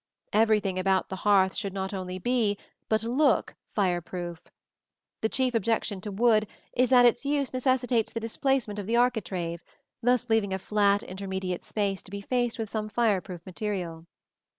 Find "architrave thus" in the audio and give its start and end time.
8.97-10.27